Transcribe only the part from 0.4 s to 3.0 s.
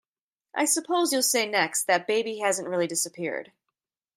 I suppose you'll say next that baby hasn't really